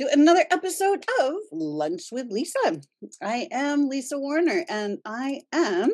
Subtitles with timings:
[0.00, 2.80] to another episode of Lunch with Lisa.
[3.22, 5.90] I am Lisa Warner, and I am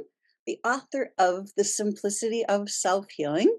[0.47, 3.53] the author of The Simplicity of Self Healing.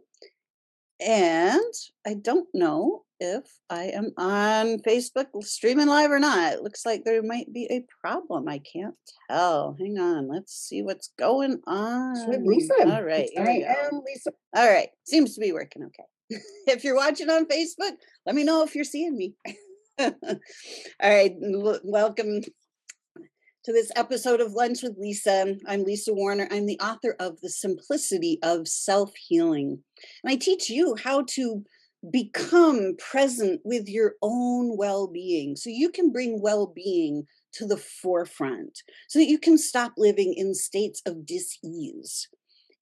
[1.05, 1.73] And
[2.07, 6.53] I don't know if I am on Facebook streaming live or not.
[6.53, 8.47] It looks like there might be a problem.
[8.47, 8.95] I can't
[9.29, 9.75] tell.
[9.77, 10.29] Hang on.
[10.29, 12.25] Let's see what's going on.
[12.29, 12.73] With Lisa.
[12.85, 13.29] All right.
[13.37, 14.31] I am Lisa.
[14.55, 14.87] All right.
[15.05, 16.39] Seems to be working okay.
[16.67, 19.33] if you're watching on Facebook, let me know if you're seeing me.
[19.99, 20.13] All
[21.01, 25.55] right, welcome to this episode of Lunch with Lisa.
[25.67, 26.47] I'm Lisa Warner.
[26.51, 29.79] I'm the author of The Simplicity of Self Healing.
[30.23, 31.63] And I teach you how to
[32.11, 37.77] become present with your own well being so you can bring well being to the
[37.77, 42.27] forefront, so that you can stop living in states of dis ease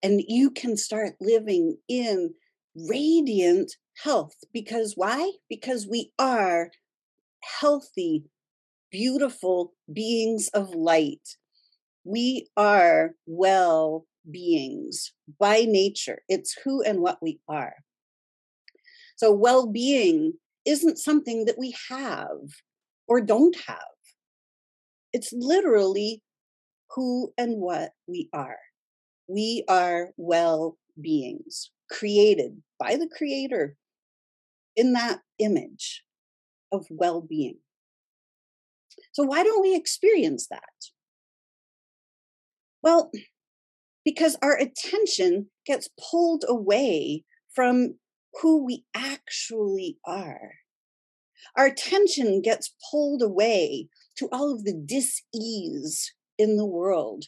[0.03, 2.33] and you can start living in
[2.75, 3.71] radiant
[4.03, 4.35] health.
[4.51, 5.31] Because why?
[5.47, 6.71] Because we are
[7.59, 8.25] healthy,
[8.91, 11.37] beautiful beings of light.
[12.03, 16.19] We are well beings by nature.
[16.27, 17.75] It's who and what we are.
[19.17, 20.33] So, well being
[20.65, 22.37] isn't something that we have
[23.07, 23.79] or don't have.
[25.13, 26.21] It's literally
[26.95, 28.57] who and what we are.
[29.27, 33.77] We are well beings created by the Creator
[34.75, 36.04] in that image
[36.75, 37.57] of well being.
[39.13, 40.61] So, why don't we experience that?
[42.81, 43.11] Well,
[44.03, 47.95] because our attention gets pulled away from
[48.41, 50.51] who we actually are.
[51.57, 57.25] Our attention gets pulled away to all of the dis-ease in the world.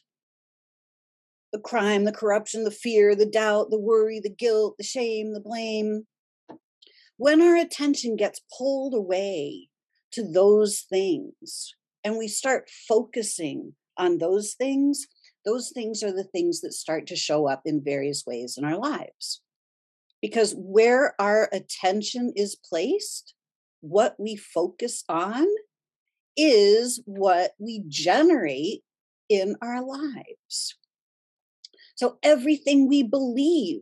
[1.54, 5.40] The crime, the corruption, the fear, the doubt, the worry, the guilt, the shame, the
[5.40, 6.06] blame
[7.18, 9.70] when our attention gets pulled away
[10.12, 15.08] to those things and we start focusing on those things,
[15.44, 18.78] those things are the things that start to show up in various ways in our
[18.78, 19.42] lives.
[20.22, 23.34] Because where our attention is placed,
[23.82, 25.46] what we focus on
[26.36, 28.84] is what we generate
[29.30, 30.76] in our lives.
[31.96, 33.82] So everything we believe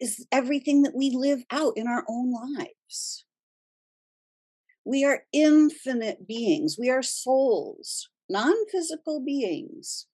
[0.00, 3.24] is everything that we live out in our own lives.
[4.84, 10.06] We are infinite beings, we are souls, non physical beings,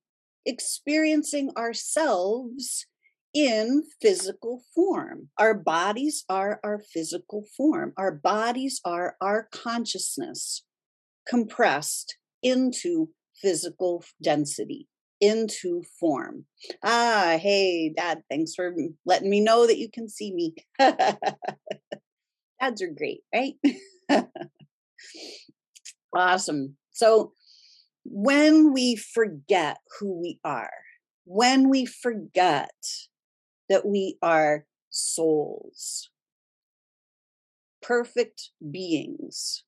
[0.45, 2.87] experiencing ourselves
[3.33, 5.29] in physical form.
[5.39, 10.65] Our bodies are our physical form, our bodies are our consciousness
[11.27, 14.89] compressed into physical density
[15.25, 16.45] into form.
[16.83, 18.75] Ah, hey, Dad, thanks for
[19.07, 20.55] letting me know that you can see me.
[20.79, 21.17] Dads
[22.83, 23.55] are great, right?
[26.15, 26.77] awesome.
[26.93, 27.33] So,
[28.05, 30.71] when we forget who we are,
[31.25, 32.71] when we forget
[33.69, 36.11] that we are souls,
[37.81, 39.65] perfect beings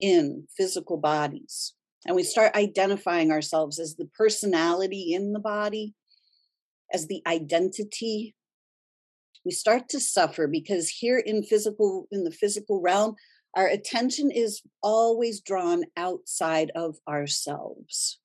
[0.00, 1.74] in physical bodies,
[2.06, 5.94] and we start identifying ourselves as the personality in the body,
[6.92, 8.34] as the identity,
[9.44, 13.16] we start to suffer because here in physical in the physical realm
[13.54, 18.20] our attention is always drawn outside of ourselves.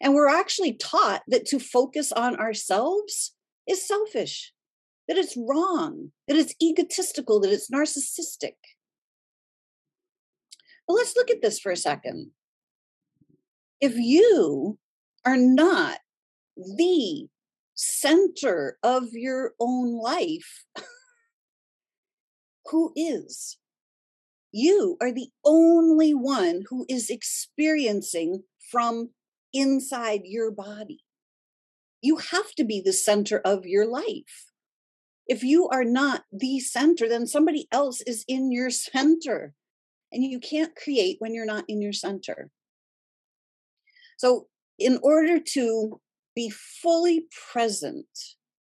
[0.00, 3.34] And we're actually taught that to focus on ourselves
[3.66, 4.52] is selfish,
[5.08, 8.54] that it's wrong, that it's egotistical, that it's narcissistic.
[10.86, 12.30] But let's look at this for a second
[13.80, 14.78] if you
[15.24, 15.98] are not
[16.56, 17.28] the
[17.74, 20.64] center of your own life,
[22.66, 23.58] who is?
[24.52, 29.10] You are the only one who is experiencing from
[29.52, 31.00] inside your body.
[32.02, 34.52] you have to be the center of your life.
[35.26, 39.54] If you are not the center, then somebody else is in your center.
[40.12, 42.50] And you can't create when you're not in your center.
[44.20, 45.98] So, in order to
[46.36, 48.06] be fully present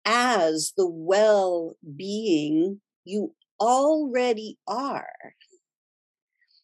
[0.04, 5.34] as the well being you already are,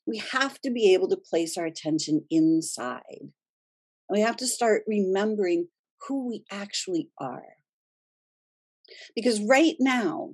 [0.05, 3.01] we have to be able to place our attention inside.
[3.21, 3.29] And
[4.09, 5.69] We have to start remembering
[6.05, 7.55] who we actually are.
[9.15, 10.31] Because right now,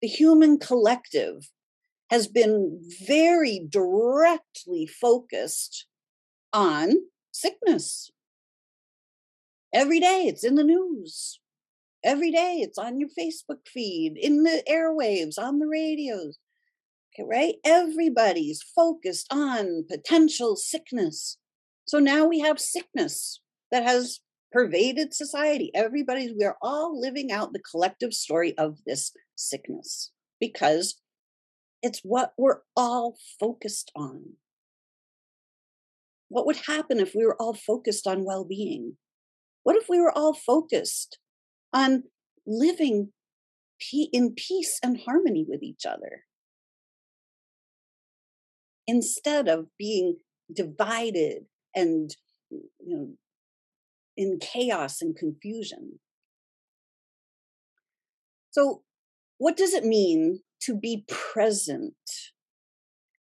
[0.00, 1.50] the human collective
[2.10, 5.88] has been very directly focused
[6.52, 6.92] on
[7.40, 8.10] sickness.
[9.72, 11.40] Every day it's in the news.
[12.04, 16.38] Every day it's on your Facebook feed, in the airwaves, on the radios.
[17.12, 17.54] Okay, right?
[17.64, 21.38] Everybody's focused on potential sickness.
[21.86, 23.40] So now we have sickness
[23.70, 24.20] that has
[24.52, 25.70] pervaded society.
[25.74, 31.00] Everybody's, we're all living out the collective story of this sickness because
[31.82, 34.34] it's what we're all focused on.
[36.36, 38.98] What would happen if we were all focused on well being?
[39.62, 41.18] What if we were all focused
[41.72, 42.02] on
[42.46, 43.14] living
[44.12, 46.24] in peace and harmony with each other?
[48.86, 50.18] Instead of being
[50.54, 52.14] divided and
[52.50, 53.08] you know
[54.14, 56.00] in chaos and confusion.
[58.50, 58.82] So,
[59.38, 61.94] what does it mean to be present?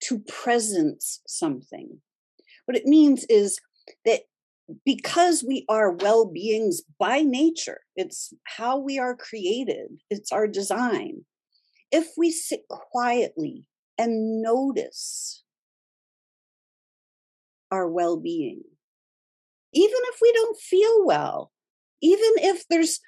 [0.04, 2.00] To presence something.
[2.66, 3.60] What it means is
[4.06, 4.22] that
[4.86, 11.26] because we are well beings by nature, it's how we are created, it's our design.
[11.92, 13.66] If we sit quietly
[13.98, 15.44] and notice
[17.70, 18.62] our well being,
[19.74, 21.52] even if we don't feel well,
[22.02, 23.00] even if there's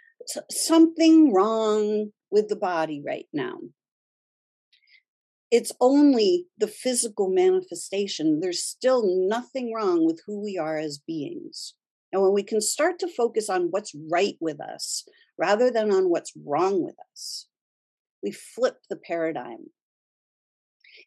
[0.50, 3.59] something wrong with the body right now.
[5.53, 8.39] It's only the physical manifestation.
[8.39, 11.75] There's still nothing wrong with who we are as beings.
[12.11, 15.07] And when we can start to focus on what's right with us
[15.38, 17.45] rather than on what's wrong with us,
[18.23, 19.67] we flip the paradigm.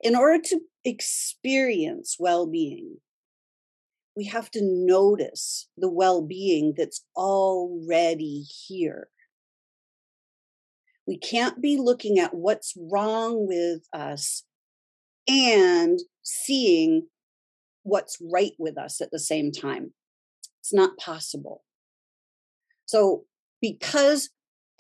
[0.01, 2.99] In order to experience well being,
[4.15, 9.09] we have to notice the well being that's already here.
[11.07, 14.45] We can't be looking at what's wrong with us
[15.29, 17.07] and seeing
[17.83, 19.93] what's right with us at the same time.
[20.61, 21.63] It's not possible.
[22.87, 23.25] So,
[23.61, 24.31] because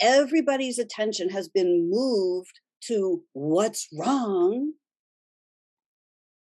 [0.00, 4.73] everybody's attention has been moved to what's wrong,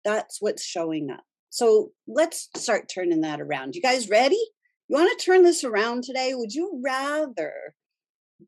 [0.03, 1.23] that's what's showing up.
[1.49, 3.75] So let's start turning that around.
[3.75, 4.43] You guys ready?
[4.87, 6.33] You want to turn this around today?
[6.33, 7.75] Would you rather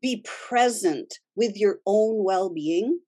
[0.00, 3.00] be present with your own well being?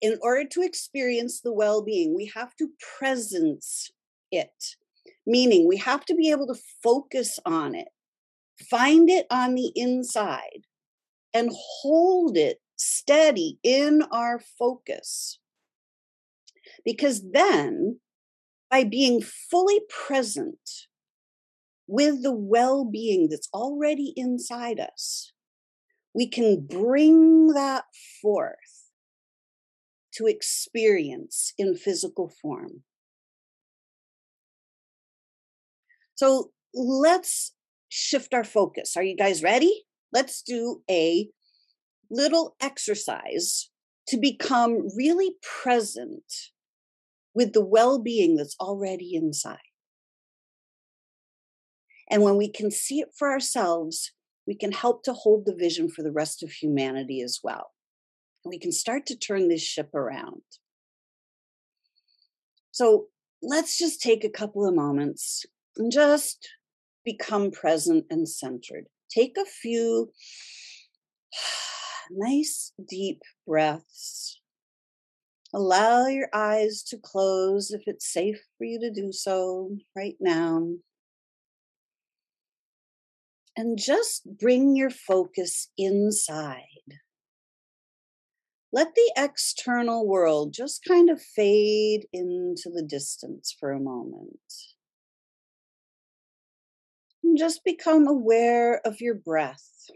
[0.00, 3.90] In order to experience the well being, we have to presence
[4.30, 4.76] it,
[5.26, 7.88] meaning we have to be able to focus on it,
[8.70, 10.66] find it on the inside,
[11.34, 15.38] and hold it steady in our focus.
[16.84, 17.98] Because then
[18.70, 20.58] by being fully present
[21.86, 25.32] with the well being that's already inside us,
[26.18, 27.84] we can bring that
[28.20, 28.90] forth
[30.12, 32.82] to experience in physical form.
[36.16, 37.54] So let's
[37.88, 38.96] shift our focus.
[38.96, 39.84] Are you guys ready?
[40.12, 41.28] Let's do a
[42.10, 43.70] little exercise
[44.08, 46.24] to become really present
[47.32, 49.58] with the well being that's already inside.
[52.10, 54.10] And when we can see it for ourselves,
[54.48, 57.70] we can help to hold the vision for the rest of humanity as well.
[58.44, 60.42] And we can start to turn this ship around.
[62.72, 63.08] So
[63.42, 65.44] let's just take a couple of moments
[65.76, 66.48] and just
[67.04, 68.86] become present and centered.
[69.10, 70.12] Take a few
[72.10, 74.40] nice deep breaths
[75.54, 80.74] Allow your eyes to close if it's safe for you to do so right now.
[83.58, 87.00] And just bring your focus inside.
[88.72, 94.38] Let the external world just kind of fade into the distance for a moment.
[97.24, 99.90] And just become aware of your breath.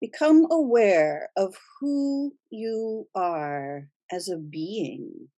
[0.00, 5.28] Become aware of who you are as a being.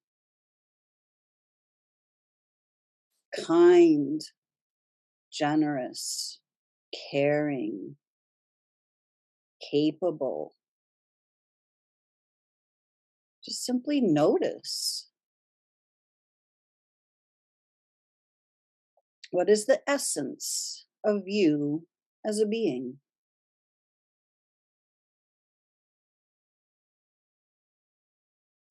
[3.32, 4.20] Kind,
[5.32, 6.40] generous,
[7.10, 7.96] caring,
[9.70, 10.54] capable.
[13.44, 15.08] Just simply notice.
[19.30, 21.86] What is the essence of you
[22.24, 23.00] as a being?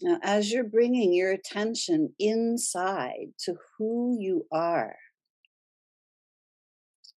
[0.01, 4.96] Now, as you're bringing your attention inside to who you are,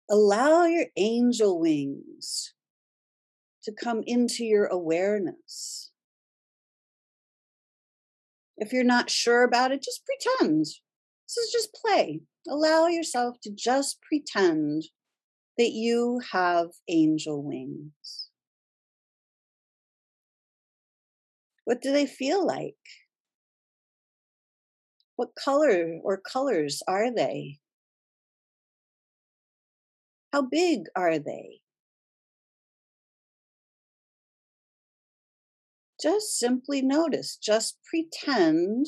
[0.10, 2.54] allow your angel wings
[3.64, 5.92] to come into your awareness.
[8.58, 10.62] If you're not sure about it, just pretend.
[10.62, 12.22] This is just play.
[12.48, 14.84] Allow yourself to just pretend
[15.58, 18.19] that you have angel wings.
[21.70, 22.82] What do they feel like?
[25.18, 27.60] What color or colors are they?
[30.34, 31.60] How big are they?
[36.02, 38.88] Just simply notice, just pretend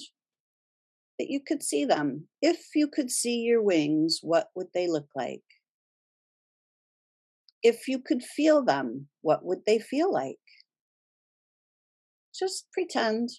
[1.19, 2.29] that you could see them.
[2.41, 5.43] If you could see your wings, what would they look like?
[7.61, 10.39] If you could feel them, what would they feel like?
[12.41, 13.29] Just pretend.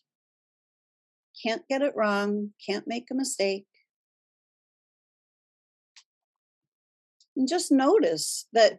[1.42, 3.66] Can't get it wrong, can't make a mistake.
[7.37, 8.78] And just notice that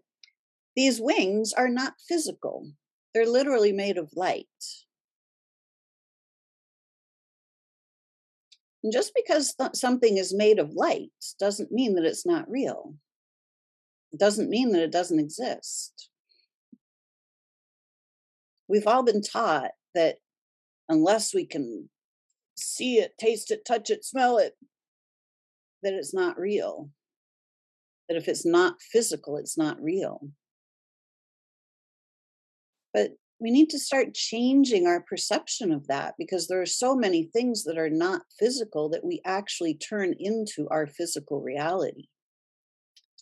[0.76, 2.72] these wings are not physical,
[3.14, 4.48] they're literally made of light.
[8.84, 12.96] And just because th- something is made of light doesn't mean that it's not real.
[14.12, 16.10] It doesn't mean that it doesn't exist.
[18.68, 20.18] We've all been taught that
[20.90, 21.90] unless we can
[22.56, 24.54] see it, taste it, touch it, smell it,
[25.82, 26.90] that it's not real.
[28.08, 30.30] That if it's not physical, it's not real.
[32.94, 37.26] But we need to start changing our perception of that because there are so many
[37.26, 42.08] things that are not physical that we actually turn into our physical reality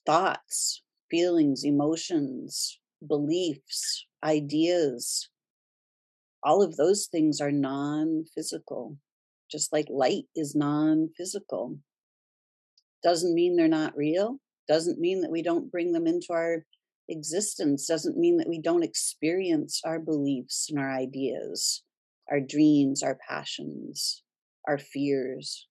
[0.05, 5.30] thoughts, feelings, emotions, beliefs, ideas,
[6.43, 8.97] all of those things are non physical,
[9.49, 11.77] just like light is non physical.
[13.03, 16.65] Doesn't mean they're not real, doesn't mean that we don't bring them into our
[17.09, 21.83] existence, doesn't mean that we don't experience our beliefs and our ideas,
[22.29, 24.23] our dreams, our passions,
[24.67, 25.67] our fears.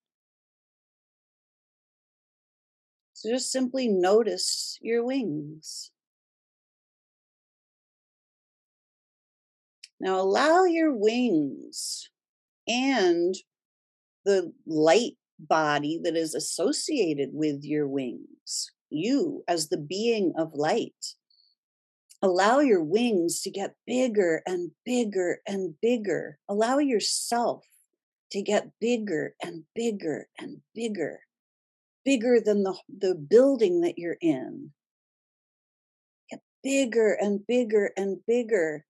[3.13, 5.91] So just simply notice your wings.
[10.01, 12.09] Now allow your wings
[12.67, 13.35] and
[14.25, 21.15] the light body that is associated with your wings, you as the being of light.
[22.23, 26.39] Allow your wings to get bigger and bigger and bigger.
[26.49, 27.65] Allow yourself
[28.33, 31.21] to get bigger and bigger and bigger,
[32.05, 34.73] bigger than the, the building that you're in.
[36.31, 38.85] Get bigger and bigger and bigger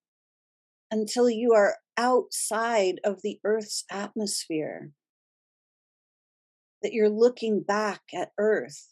[0.91, 4.91] until you are outside of the Earth's atmosphere,
[6.83, 8.89] that you're looking back at Earth.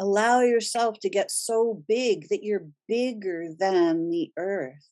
[0.00, 4.88] Allow yourself to get so big that you're bigger than the Earth.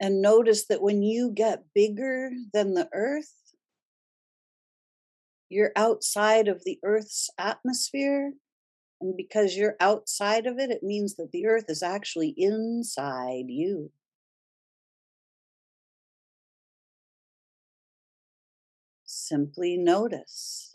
[0.00, 3.32] And notice that when you get bigger than the earth,
[5.48, 8.32] you're outside of the earth's atmosphere
[9.04, 13.90] and because you're outside of it, it means that the earth is actually inside you.
[19.04, 20.74] Simply notice.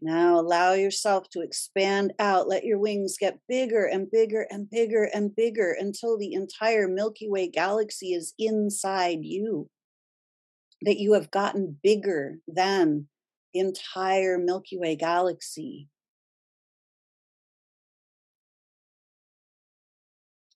[0.00, 2.46] Now allow yourself to expand out.
[2.46, 7.28] Let your wings get bigger and bigger and bigger and bigger until the entire Milky
[7.28, 9.68] Way galaxy is inside you.
[10.82, 13.08] That you have gotten bigger than
[13.54, 15.88] entire Milky Way galaxy.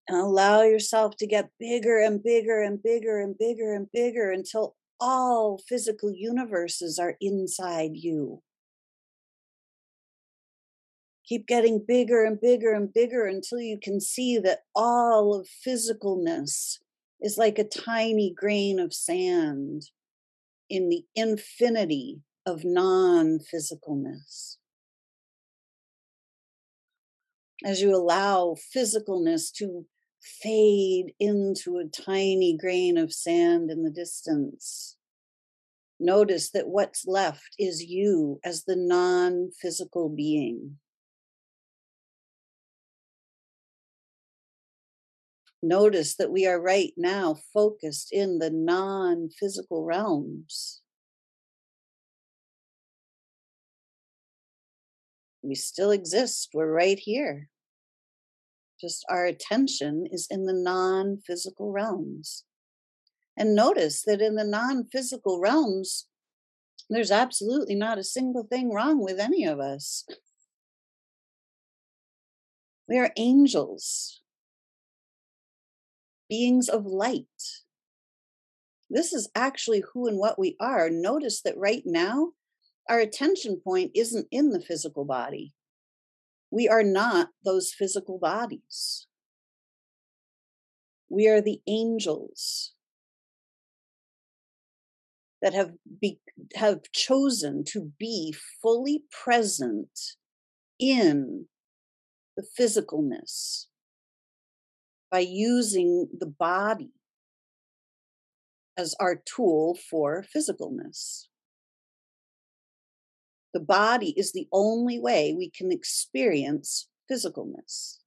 [0.09, 4.77] And allow yourself to get bigger and bigger and bigger and bigger and bigger until
[5.01, 8.43] all physical universes are inside you.
[11.25, 16.79] Keep getting bigger and bigger and bigger until you can see that all of physicalness
[17.21, 19.85] is like a tiny grain of sand
[20.69, 24.57] in the infinity of non physicalness.
[27.65, 29.87] As you allow physicalness to
[30.23, 34.97] fade into a tiny grain of sand in the distance.
[35.99, 40.79] Notice that what's left is you as the non physical being.
[45.63, 50.82] Notice that we are right now focused in the non physical realms.
[55.43, 56.51] We still exist.
[56.55, 57.49] We're right here.
[58.81, 62.45] Just our attention is in the non physical realms.
[63.37, 66.07] And notice that in the non physical realms,
[66.91, 70.05] there's absolutely not a single thing wrong with any of us.
[72.89, 74.21] We are angels,
[76.29, 77.27] beings of light.
[78.91, 80.91] This is actually who and what we are.
[80.91, 82.33] Notice that right now,
[82.89, 85.55] our attention point isn't in the physical body.
[86.51, 89.07] We are not those physical bodies.
[91.09, 92.73] We are the angels
[95.41, 96.21] that have be,
[96.55, 100.17] have chosen to be fully present
[100.79, 101.47] in
[102.37, 103.67] the physicalness
[105.11, 106.93] by using the body
[108.77, 111.27] as our tool for physicalness.
[113.53, 117.99] The body is the only way we can experience physicalness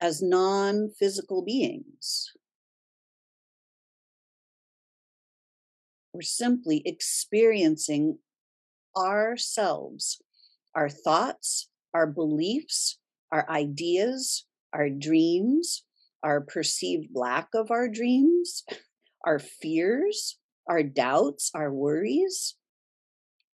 [0.00, 2.32] as non physical beings.
[6.12, 8.18] We're simply experiencing
[8.96, 10.20] ourselves,
[10.74, 12.98] our thoughts, our beliefs,
[13.30, 14.44] our ideas,
[14.74, 15.84] our dreams,
[16.22, 18.64] our perceived lack of our dreams,
[19.24, 22.56] our fears, our doubts, our worries,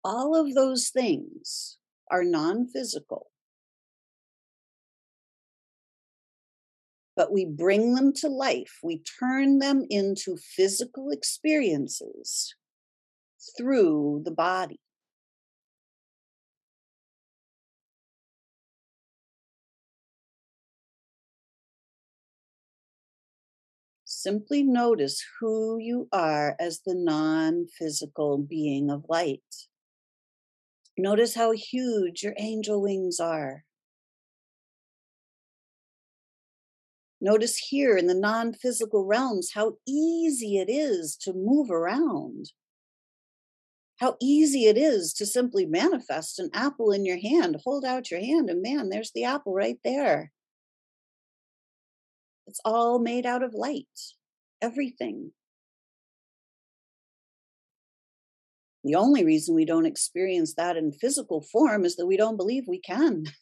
[0.04, 1.78] all of those things
[2.12, 3.28] are non physical.
[7.16, 12.56] But we bring them to life, we turn them into physical experiences
[13.58, 14.80] through the body.
[24.06, 29.42] Simply notice who you are as the non physical being of light.
[30.98, 33.64] Notice how huge your angel wings are.
[37.20, 42.52] Notice here in the non physical realms how easy it is to move around.
[44.00, 47.62] How easy it is to simply manifest an apple in your hand.
[47.64, 50.32] Hold out your hand, and man, there's the apple right there.
[52.46, 53.88] It's all made out of light,
[54.62, 55.32] everything.
[58.84, 62.66] The only reason we don't experience that in physical form is that we don't believe
[62.68, 63.26] we can.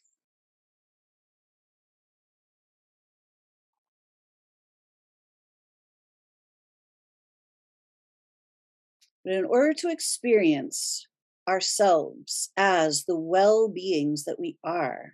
[9.24, 11.06] But in order to experience
[11.48, 15.14] ourselves as the well beings that we are,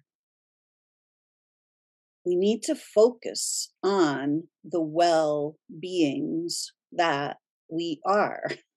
[2.26, 7.38] we need to focus on the well beings that
[7.70, 8.50] we are.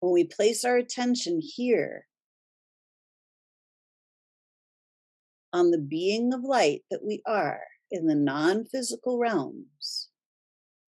[0.00, 2.06] when we place our attention here
[5.52, 10.10] on the being of light that we are in the non physical realms,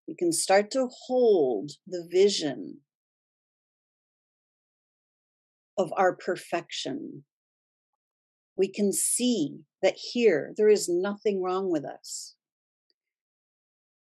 [0.06, 2.78] we can start to hold the vision
[5.78, 7.24] of our perfection.
[8.56, 12.34] We can see that here there is nothing wrong with us.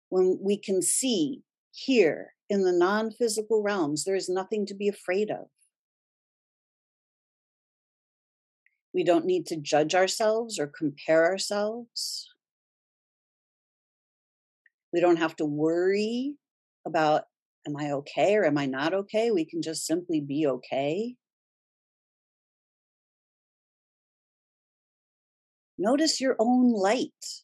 [0.09, 4.89] When we can see here in the non physical realms, there is nothing to be
[4.89, 5.47] afraid of.
[8.93, 12.31] We don't need to judge ourselves or compare ourselves.
[14.93, 16.37] We don't have to worry
[16.87, 17.25] about,
[17.67, 19.33] am I okay or am I not okay?
[19.33, 21.17] We can just simply be okay.
[25.77, 27.44] Notice your own light.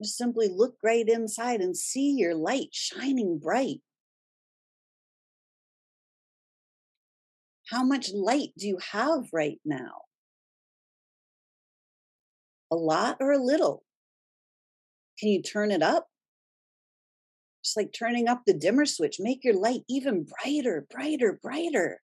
[0.00, 3.80] Just simply look right inside and see your light shining bright.
[7.68, 10.02] How much light do you have right now?
[12.72, 13.84] A lot or a little?
[15.18, 16.06] Can you turn it up?
[17.62, 22.00] Just like turning up the dimmer switch, make your light even brighter, brighter, brighter.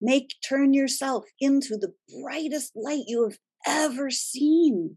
[0.00, 1.92] Make turn yourself into the
[2.22, 4.96] brightest light you have ever seen.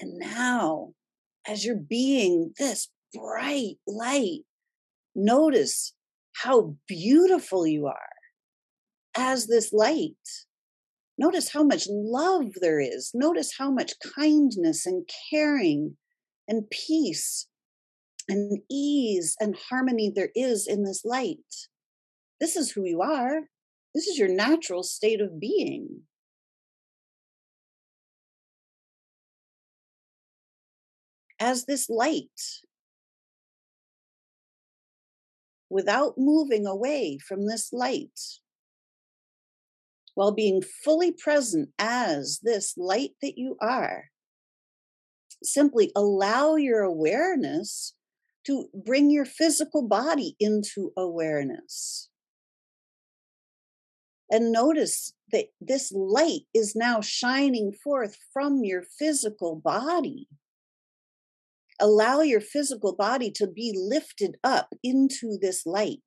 [0.00, 0.94] And now,
[1.46, 4.40] as you're being this bright light,
[5.14, 5.92] notice
[6.36, 8.08] how beautiful you are
[9.16, 10.14] as this light.
[11.18, 13.10] Notice how much love there is.
[13.12, 15.96] Notice how much kindness and caring
[16.48, 17.46] and peace
[18.28, 21.36] and ease and harmony there is in this light.
[22.40, 23.40] This is who you are.
[23.94, 26.02] This is your natural state of being.
[31.40, 32.28] As this light,
[35.70, 38.20] without moving away from this light,
[40.14, 44.10] while being fully present as this light that you are,
[45.42, 47.94] simply allow your awareness
[48.44, 52.10] to bring your physical body into awareness.
[54.30, 60.28] And notice that this light is now shining forth from your physical body.
[61.80, 66.00] Allow your physical body to be lifted up into this light.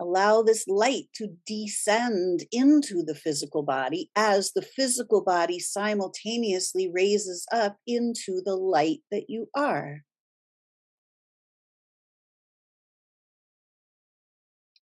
[0.00, 7.44] Allow this light to descend into the physical body as the physical body simultaneously raises
[7.52, 10.02] up into the light that you are.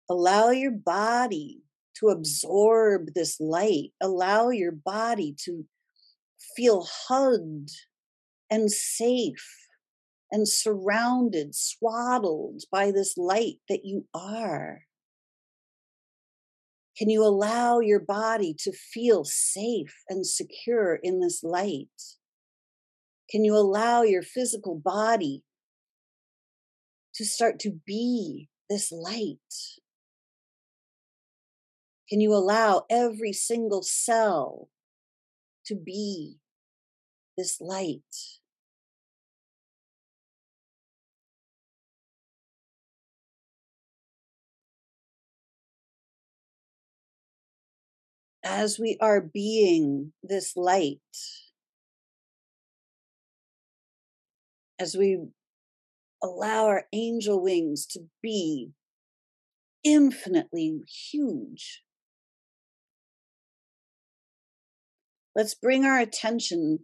[0.08, 1.62] Allow your body
[2.00, 3.92] to absorb this light.
[4.00, 5.64] Allow your body to
[6.56, 7.70] feel hugged
[8.50, 9.66] and safe
[10.30, 14.82] and surrounded, swaddled by this light that you are.
[16.96, 21.88] Can you allow your body to feel safe and secure in this light?
[23.30, 25.42] Can you allow your physical body
[27.14, 29.38] to start to be this light?
[32.08, 34.68] Can you allow every single cell
[35.66, 36.38] to be
[37.36, 38.02] this light?
[48.46, 51.00] as we are being this light,
[54.78, 55.18] as we
[56.22, 58.70] allow our angel wings to be
[59.82, 61.82] infinitely huge,
[65.36, 66.80] let's bring our attention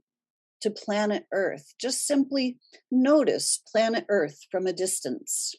[0.61, 1.75] to planet Earth.
[1.81, 2.59] Just simply
[2.91, 5.57] notice planet Earth from a distance.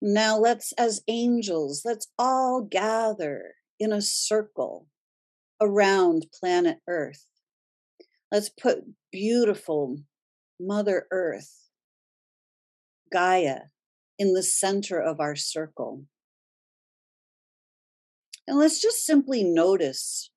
[0.00, 4.86] Now let's, as angels, let's all gather in a circle
[5.60, 7.26] around planet Earth.
[8.30, 9.98] Let's put beautiful
[10.60, 11.68] Mother Earth,
[13.12, 13.60] Gaia,
[14.18, 16.04] in the center of our circle.
[18.46, 20.30] And let's just simply notice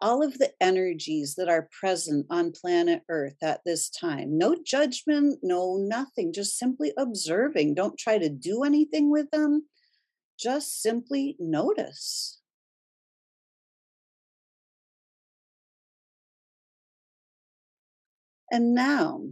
[0.00, 4.36] all of the energies that are present on planet Earth at this time.
[4.36, 7.74] No judgment, no nothing, just simply observing.
[7.74, 9.66] Don't try to do anything with them,
[10.38, 12.40] just simply notice.
[18.52, 19.22] And now,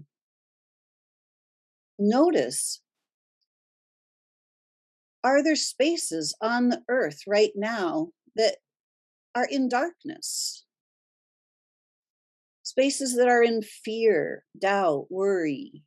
[1.99, 2.81] notice
[5.23, 8.57] are there spaces on the earth right now that
[9.35, 10.65] are in darkness.
[12.63, 15.83] Spaces that are in fear, doubt, worry,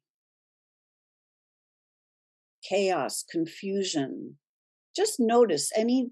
[2.68, 4.38] chaos, confusion.
[4.96, 6.12] Just notice any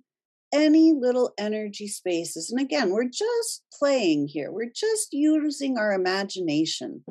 [0.53, 2.51] any little energy spaces.
[2.51, 4.51] And again, we're just playing here.
[4.51, 7.03] We're just using our imagination.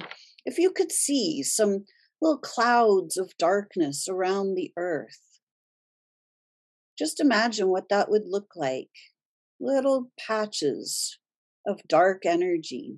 [0.46, 1.84] If you could see some
[2.20, 5.18] little clouds of darkness around the earth,
[6.96, 8.90] just imagine what that would look like
[9.62, 11.18] little patches
[11.66, 12.96] of dark energy.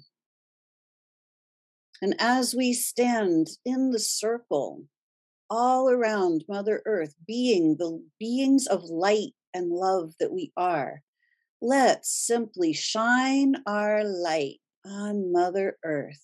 [2.01, 4.85] And as we stand in the circle
[5.51, 11.03] all around Mother Earth, being the beings of light and love that we are,
[11.61, 16.21] let's simply shine our light on Mother Earth.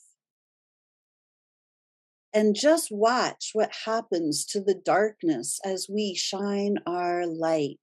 [2.33, 7.79] And just watch what happens to the darkness as we shine our light.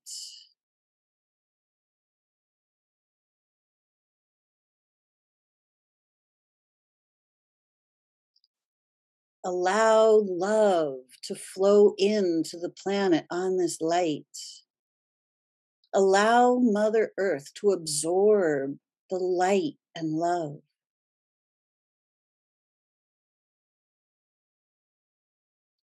[9.47, 14.25] Allow love to flow into the planet on this light.
[15.93, 18.77] Allow Mother Earth to absorb
[19.09, 20.57] the light and love.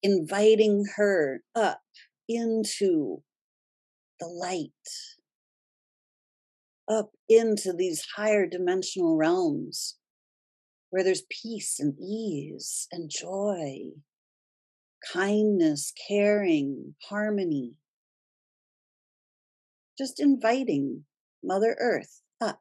[0.02, 1.84] Inviting her up
[2.28, 3.22] into
[4.20, 4.72] the light,
[6.88, 9.98] up into these higher dimensional realms
[10.92, 13.92] where there's peace and ease and joy,
[15.12, 17.74] kindness, caring, harmony.
[19.98, 21.06] Just inviting
[21.44, 22.60] Mother Earth up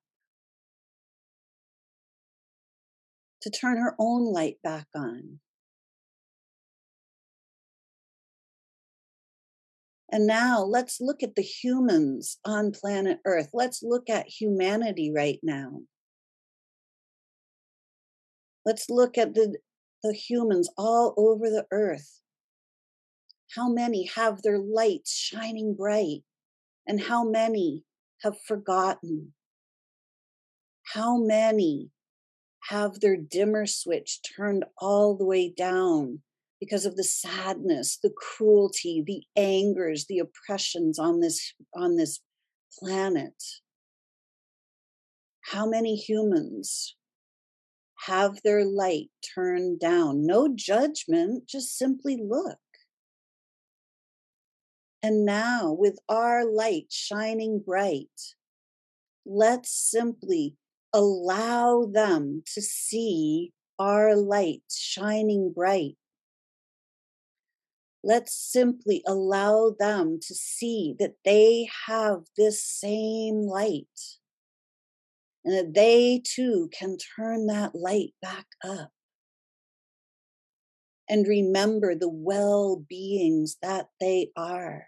[3.43, 5.41] to turn her own light back on.
[10.13, 13.51] And now let's look at the humans on planet Earth.
[13.53, 15.83] Let's look at humanity right now.
[18.65, 19.57] Let's look at the,
[20.03, 22.21] the humans all over the earth.
[23.55, 26.23] How many have their lights shining bright?
[26.87, 27.85] And how many
[28.23, 29.33] have forgotten?
[30.95, 31.91] How many
[32.69, 36.21] have their dimmer switch turned all the way down
[36.61, 42.21] because of the sadness, the cruelty, the angers, the oppressions on this on this
[42.79, 43.43] planet?
[45.43, 46.97] How many humans
[48.07, 50.25] have their light turned down.
[50.25, 52.59] No judgment, just simply look.
[55.03, 58.35] And now, with our light shining bright,
[59.25, 60.57] let's simply
[60.93, 65.97] allow them to see our light shining bright.
[68.03, 74.20] Let's simply allow them to see that they have this same light
[75.45, 78.91] and that they too can turn that light back up.
[81.09, 84.87] And remember the well beings that they are.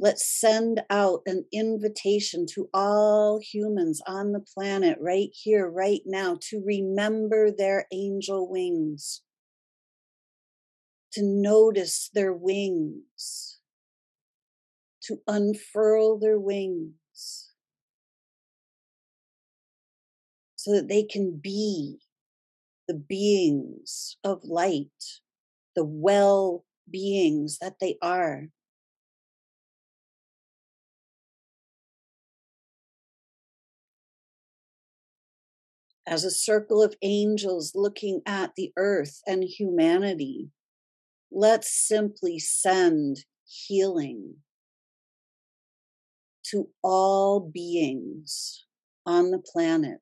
[0.00, 6.36] Let's send out an invitation to all humans on the planet right here, right now,
[6.50, 9.22] to remember their angel wings,
[11.12, 13.60] to notice their wings,
[15.04, 17.43] to unfurl their wings
[20.64, 21.98] so that they can be
[22.88, 25.20] the beings of light,
[25.76, 28.48] the well beings that they are.
[36.06, 40.48] As a circle of angels looking at the earth and humanity,
[41.30, 44.36] let's simply send healing
[46.44, 48.64] to all beings
[49.04, 50.00] on the planet.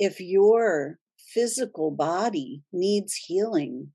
[0.00, 3.92] If your physical body needs healing,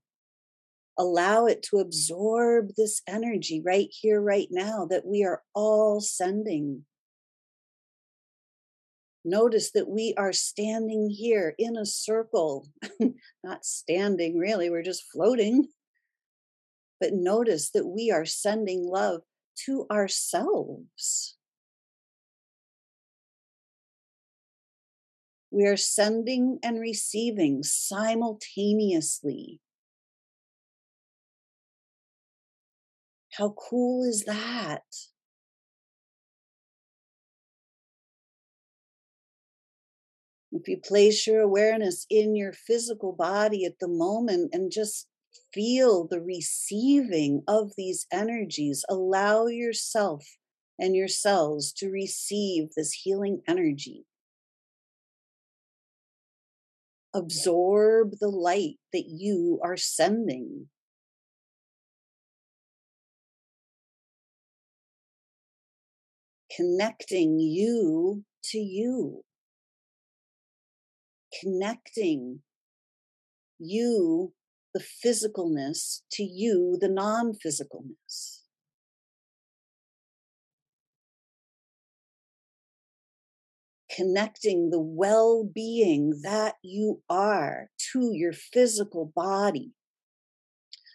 [0.98, 6.86] allow it to absorb this energy right here, right now, that we are all sending.
[9.22, 12.68] Notice that we are standing here in a circle,
[13.44, 15.66] not standing really, we're just floating
[17.00, 19.22] but notice that we are sending love
[19.66, 21.35] to ourselves.
[25.56, 29.58] We are sending and receiving simultaneously.
[33.32, 34.82] How cool is that?
[40.52, 45.06] If you place your awareness in your physical body at the moment and just
[45.54, 48.84] feel the receiving of these energies.
[48.90, 50.36] Allow yourself
[50.78, 54.04] and your cells to receive this healing energy.
[57.14, 60.68] Absorb the light that you are sending.
[66.54, 69.24] Connecting you to you.
[71.40, 72.40] Connecting
[73.58, 74.32] you
[74.74, 78.45] the physicalness to you, the non physicalness.
[83.96, 89.72] Connecting the well being that you are to your physical body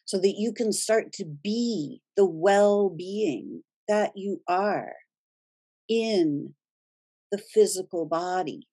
[0.05, 4.93] so that you can start to be the well being that you are
[5.89, 6.53] in
[7.31, 8.67] the physical body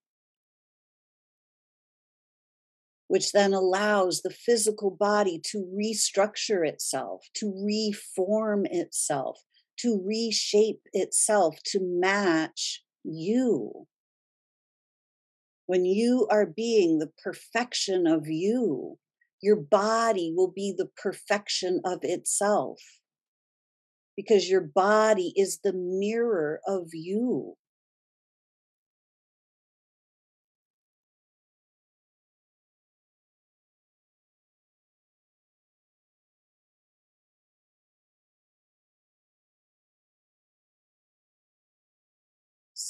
[3.08, 9.40] which then allows the physical body to restructure itself, to reform itself,
[9.78, 13.86] to reshape itself to match you.
[15.68, 18.96] When you are being the perfection of you,
[19.42, 22.80] your body will be the perfection of itself
[24.16, 27.58] because your body is the mirror of you.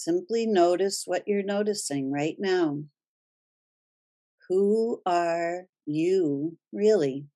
[0.09, 2.85] Simply notice what you're noticing right now.
[4.49, 7.27] Who are you really?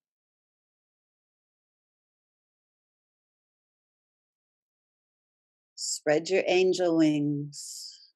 [5.75, 8.09] Spread your angel wings.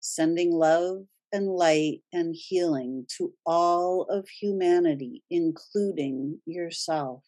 [0.00, 7.22] Sending love and light and healing to all of humanity, including yourself.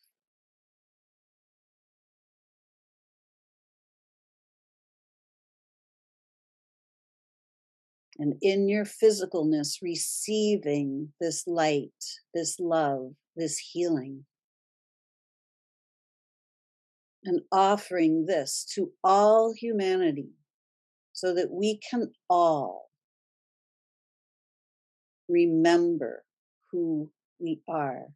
[8.19, 11.93] And in your physicalness, receiving this light,
[12.35, 14.25] this love, this healing.
[17.25, 20.31] And offering this to all humanity
[21.13, 22.89] so that we can all
[25.29, 26.25] remember
[26.73, 28.07] who we are.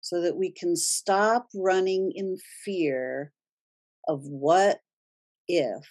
[0.00, 3.32] So that we can stop running in fear
[4.06, 4.80] of what
[5.48, 5.86] if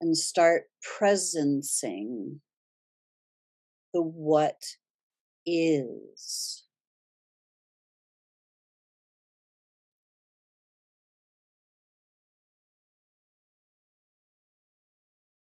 [0.00, 2.40] and start presencing
[3.92, 4.62] the what
[5.46, 6.64] is.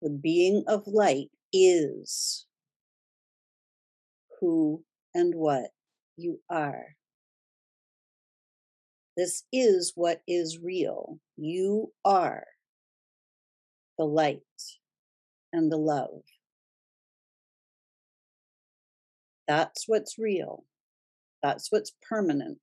[0.01, 2.45] The being of light is
[4.39, 5.71] who and what
[6.15, 6.95] you are.
[9.19, 11.19] This is what is real.
[11.35, 12.45] You are
[13.97, 14.39] the light
[15.51, 16.21] and the love.
[19.45, 20.63] That's what's real.
[21.43, 22.61] That's what's permanent.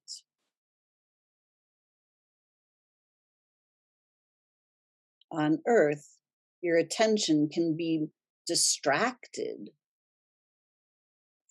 [5.31, 6.17] On earth,
[6.63, 8.07] your attention can be
[8.47, 9.73] distracted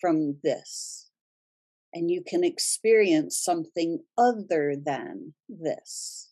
[0.02, 1.05] from this
[1.96, 6.30] and you can experience something other than this.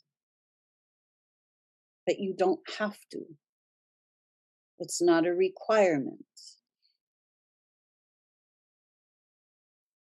[2.05, 3.21] But you don't have to,
[4.77, 6.25] it's not a requirement.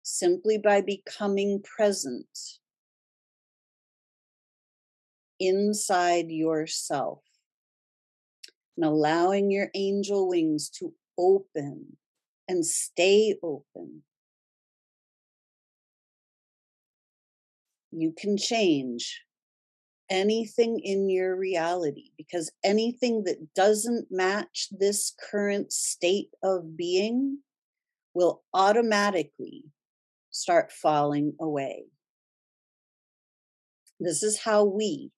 [0.05, 2.39] Simply by becoming present
[5.41, 7.23] inside yourself
[8.77, 11.97] and allowing your angel wings to open
[12.47, 14.05] and stay open
[17.93, 19.23] you can change
[20.11, 27.39] anything in your reality because anything that doesn't match this current state of being
[28.13, 29.65] will automatically
[30.31, 31.85] start falling away.
[34.01, 35.11] This is how we,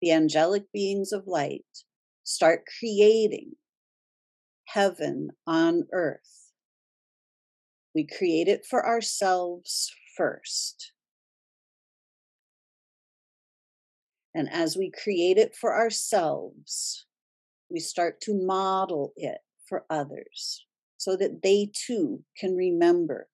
[0.00, 1.64] the angelic beings of light,
[2.22, 3.52] start creating
[4.66, 6.52] heaven on earth.
[7.94, 10.92] We create it for ourselves first.
[14.36, 17.06] And as we create it for ourselves,
[17.70, 20.66] we start to model it for others
[20.98, 23.28] so that they too can remember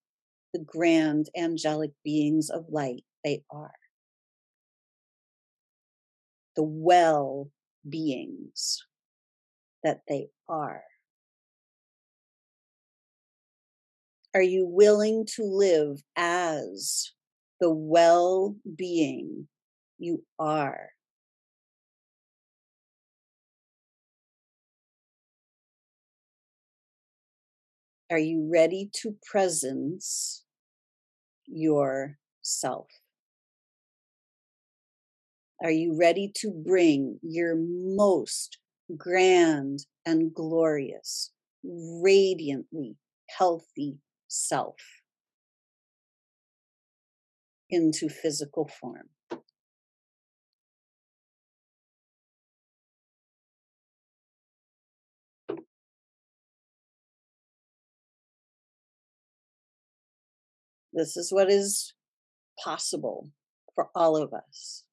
[0.53, 3.75] the grand angelic beings of light they are.
[6.55, 7.51] The well
[7.88, 8.85] beings
[9.83, 10.85] that they are.
[14.35, 17.11] Are you willing to live as
[17.61, 19.49] the well being
[20.03, 20.91] you are.
[28.11, 30.45] Are you ready to presence
[31.47, 32.88] yourself?
[35.62, 38.59] Are you ready to bring your most
[38.97, 41.31] grand and glorious,
[41.62, 42.97] radiantly
[43.38, 44.77] healthy self
[47.71, 49.09] into physical form?
[60.93, 61.95] This is what is
[62.62, 63.30] possible
[63.74, 64.84] for all of us.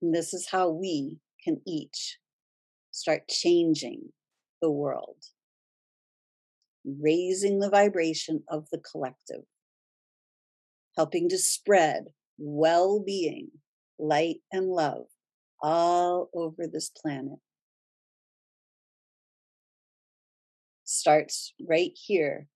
[0.00, 2.18] And this is how we can each
[2.90, 4.12] start changing
[4.60, 5.22] the world,
[6.84, 9.44] raising the vibration of the collective,
[10.96, 12.06] helping to spread
[12.38, 13.50] well being,
[13.98, 15.04] light, and love
[15.62, 17.38] all over this planet.
[20.84, 22.48] Starts right here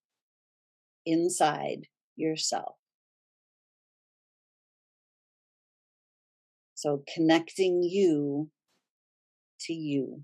[1.07, 1.87] inside
[2.17, 2.75] yourself.
[6.75, 8.51] So connecting you
[9.61, 10.23] to you.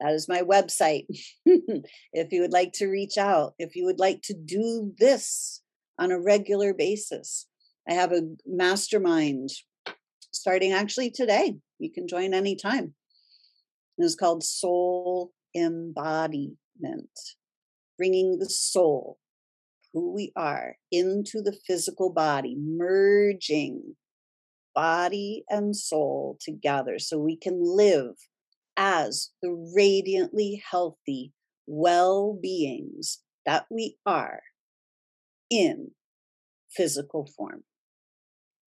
[0.00, 1.06] That is my website.
[1.46, 5.62] if you would like to reach out, if you would like to do this
[5.98, 7.46] on a regular basis,
[7.88, 9.50] I have a mastermind
[10.30, 11.56] starting actually today.
[11.78, 12.94] You can join anytime.
[13.96, 16.56] It's called Soul Embodiment,
[17.98, 19.18] bringing the soul,
[19.92, 23.96] who we are, into the physical body, merging
[24.74, 28.14] body and soul together so we can live
[28.76, 31.32] as the radiantly healthy
[31.66, 34.40] well beings that we are
[35.50, 35.90] in
[36.70, 37.64] physical form.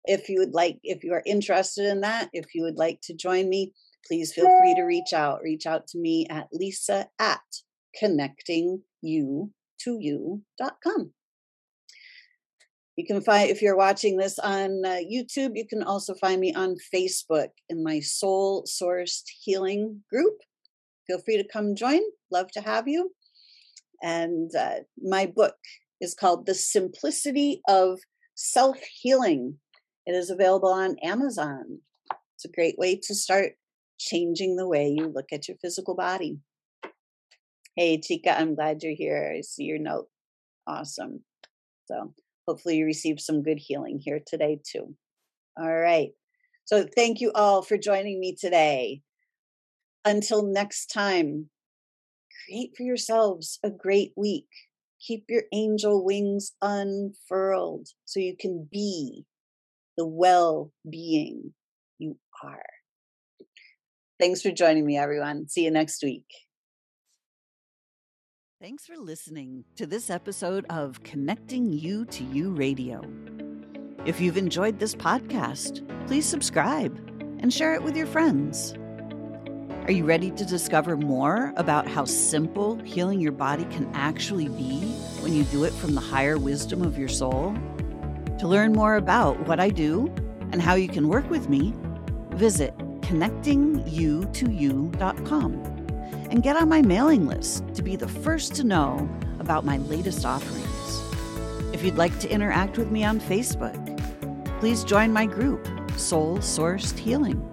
[0.05, 3.13] If you would like, if you are interested in that, if you would like to
[3.13, 3.73] join me,
[4.07, 5.41] please feel free to reach out.
[5.43, 7.41] Reach out to me at lisa at
[8.01, 9.49] connectingyou
[9.83, 11.13] to you.com.
[12.95, 16.53] You can find, if you're watching this on uh, YouTube, you can also find me
[16.55, 20.37] on Facebook in my Soul Sourced Healing group.
[21.05, 22.01] Feel free to come join.
[22.31, 23.11] Love to have you.
[24.01, 25.55] And uh, my book
[26.01, 27.99] is called The Simplicity of
[28.33, 29.57] Self Healing.
[30.07, 31.79] It is available on Amazon.
[32.35, 33.53] It's a great way to start
[33.99, 36.39] changing the way you look at your physical body.
[37.77, 39.33] Hey, Chica, I'm glad you're here.
[39.37, 40.07] I see your note.
[40.67, 41.23] Awesome.
[41.85, 42.13] So,
[42.47, 44.95] hopefully you received some good healing here today too.
[45.59, 46.11] All right.
[46.65, 49.01] So thank you all for joining me today.
[50.05, 51.49] Until next time,
[52.45, 54.47] create for yourselves a great week.
[54.99, 59.25] Keep your angel wings unfurled so you can be
[59.97, 61.53] the well being
[61.99, 62.63] you are.
[64.19, 65.47] Thanks for joining me, everyone.
[65.47, 66.25] See you next week.
[68.59, 73.03] Thanks for listening to this episode of Connecting You to You Radio.
[74.03, 76.97] If you've enjoyed this podcast, please subscribe
[77.39, 78.73] and share it with your friends.
[79.83, 84.79] Are you ready to discover more about how simple healing your body can actually be
[85.21, 87.55] when you do it from the higher wisdom of your soul?
[88.39, 90.11] To learn more about what I do
[90.51, 91.75] and how you can work with me,
[92.31, 95.76] visit connectingyoutoyou.com
[96.29, 99.09] and get on my mailing list to be the first to know
[99.39, 101.01] about my latest offerings.
[101.73, 103.77] If you'd like to interact with me on Facebook,
[104.59, 105.67] please join my group,
[105.97, 107.43] Soul Sourced Healing.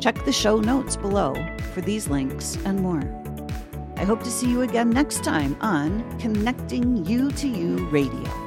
[0.00, 1.34] Check the show notes below
[1.74, 3.02] for these links and more.
[3.96, 8.45] I hope to see you again next time on Connecting You to You Radio.